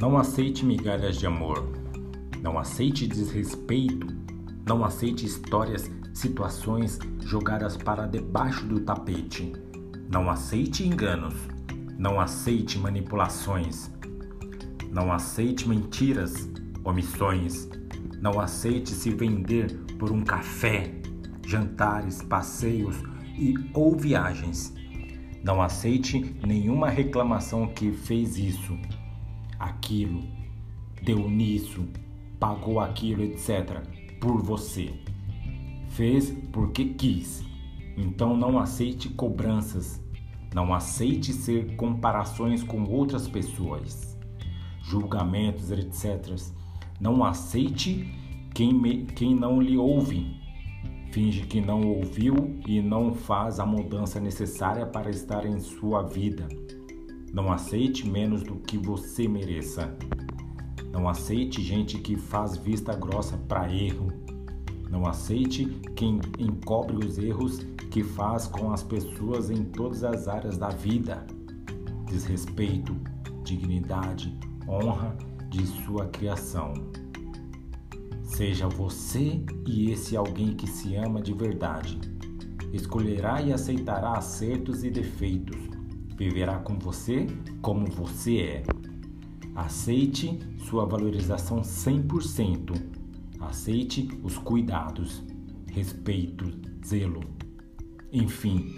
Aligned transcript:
Não 0.00 0.18
aceite 0.18 0.64
migalhas 0.64 1.16
de 1.16 1.26
amor. 1.26 1.64
Não 2.42 2.58
aceite 2.58 3.06
desrespeito. 3.06 4.08
Não 4.66 4.84
aceite 4.84 5.24
histórias, 5.24 5.90
situações 6.12 6.98
jogadas 7.20 7.76
para 7.76 8.06
debaixo 8.06 8.66
do 8.66 8.80
tapete. 8.80 9.52
Não 10.10 10.28
aceite 10.28 10.86
enganos. 10.86 11.34
Não 11.96 12.20
aceite 12.20 12.76
manipulações. 12.76 13.90
Não 14.90 15.12
aceite 15.12 15.68
mentiras, 15.68 16.48
omissões. 16.84 17.68
Não 18.20 18.40
aceite 18.40 18.90
se 18.90 19.10
vender 19.10 19.72
por 19.98 20.10
um 20.10 20.24
café, 20.24 20.92
jantares, 21.46 22.20
passeios 22.20 22.96
e 23.38 23.54
ou 23.72 23.96
viagens. 23.96 24.74
Não 25.42 25.62
aceite 25.62 26.34
nenhuma 26.44 26.88
reclamação 26.88 27.68
que 27.68 27.92
fez 27.92 28.38
isso, 28.38 28.76
aquilo, 29.58 30.22
deu 31.02 31.28
nisso, 31.28 31.84
pagou 32.38 32.80
aquilo, 32.80 33.22
etc. 33.22 33.82
por 34.20 34.42
você. 34.42 34.92
Fez 35.88 36.30
porque 36.52 36.86
quis. 36.86 37.44
Então 37.96 38.36
não 38.36 38.58
aceite 38.58 39.08
cobranças. 39.08 40.02
Não 40.54 40.72
aceite 40.72 41.32
ser 41.32 41.74
comparações 41.76 42.62
com 42.62 42.84
outras 42.84 43.28
pessoas, 43.28 44.16
julgamentos, 44.82 45.70
etc. 45.70 46.36
Não 47.00 47.24
aceite 47.24 48.08
quem, 48.54 48.72
me, 48.72 49.04
quem 49.04 49.34
não 49.34 49.60
lhe 49.60 49.76
ouve 49.76 50.44
finge 51.14 51.42
que 51.42 51.60
não 51.60 51.80
ouviu 51.80 52.60
e 52.66 52.82
não 52.82 53.14
faz 53.14 53.60
a 53.60 53.64
mudança 53.64 54.18
necessária 54.18 54.84
para 54.84 55.10
estar 55.10 55.46
em 55.46 55.60
sua 55.60 56.02
vida. 56.02 56.48
Não 57.34 57.50
aceite 57.50 58.08
menos 58.08 58.44
do 58.44 58.54
que 58.54 58.78
você 58.78 59.26
mereça. 59.26 59.92
Não 60.92 61.08
aceite 61.08 61.60
gente 61.60 61.98
que 61.98 62.14
faz 62.14 62.56
vista 62.56 62.94
grossa 62.94 63.36
para 63.36 63.74
erro. 63.74 64.06
Não 64.88 65.04
aceite 65.04 65.66
quem 65.96 66.20
encobre 66.38 67.04
os 67.04 67.18
erros 67.18 67.58
que 67.90 68.04
faz 68.04 68.46
com 68.46 68.70
as 68.70 68.84
pessoas 68.84 69.50
em 69.50 69.64
todas 69.64 70.04
as 70.04 70.28
áreas 70.28 70.56
da 70.56 70.68
vida. 70.68 71.26
Desrespeito, 72.06 72.96
dignidade, 73.42 74.38
honra 74.68 75.18
de 75.50 75.66
sua 75.66 76.06
criação. 76.06 76.72
Seja 78.22 78.68
você 78.68 79.44
e 79.66 79.90
esse 79.90 80.16
alguém 80.16 80.54
que 80.54 80.68
se 80.68 80.94
ama 80.94 81.20
de 81.20 81.34
verdade. 81.34 81.98
Escolherá 82.72 83.42
e 83.42 83.52
aceitará 83.52 84.12
acertos 84.12 84.84
e 84.84 84.90
defeitos. 84.90 85.73
Viverá 86.16 86.58
com 86.58 86.78
você 86.78 87.26
como 87.60 87.86
você 87.86 88.38
é. 88.38 88.62
Aceite 89.54 90.38
sua 90.58 90.84
valorização 90.84 91.60
100%. 91.62 92.80
Aceite 93.40 94.08
os 94.22 94.38
cuidados, 94.38 95.22
respeito, 95.72 96.50
zelo. 96.86 97.20
Enfim, 98.12 98.74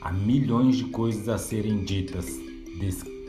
há 0.00 0.12
milhões 0.12 0.76
de 0.76 0.84
coisas 0.84 1.28
a 1.28 1.38
serem 1.38 1.84
ditas, 1.84 2.26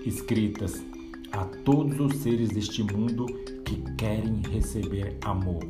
escritas 0.03 0.83
a 1.31 1.45
todos 1.45 1.99
os 1.99 2.15
seres 2.21 2.49
deste 2.49 2.83
mundo 2.83 3.25
que 3.63 3.81
querem 3.97 4.41
receber 4.51 5.17
amor. 5.23 5.63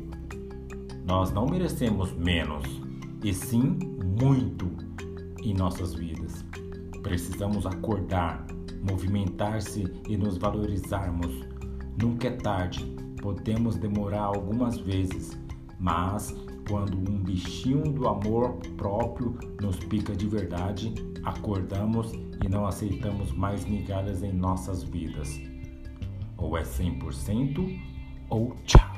Nós 1.06 1.32
não 1.32 1.46
merecemos 1.46 2.12
menos, 2.12 2.64
e 3.22 3.32
sim 3.32 3.78
muito 4.18 4.68
em 5.42 5.54
nossas 5.54 5.94
vidas. 5.94 6.44
Precisamos 7.06 7.64
acordar, 7.64 8.44
movimentar-se 8.82 9.84
e 10.08 10.16
nos 10.16 10.38
valorizarmos. 10.38 11.30
Nunca 12.02 12.26
é 12.26 12.32
tarde, 12.32 12.84
podemos 13.22 13.76
demorar 13.76 14.22
algumas 14.22 14.76
vezes, 14.78 15.38
mas 15.78 16.34
quando 16.68 16.98
um 16.98 17.22
bichinho 17.22 17.92
do 17.92 18.08
amor 18.08 18.56
próprio 18.76 19.38
nos 19.62 19.76
pica 19.76 20.16
de 20.16 20.26
verdade, 20.26 20.92
acordamos 21.22 22.10
e 22.44 22.48
não 22.48 22.66
aceitamos 22.66 23.30
mais 23.30 23.64
migalhas 23.64 24.24
em 24.24 24.32
nossas 24.32 24.82
vidas. 24.82 25.40
Ou 26.36 26.58
é 26.58 26.62
100% 26.62 27.80
ou 28.28 28.56
tchau. 28.64 28.95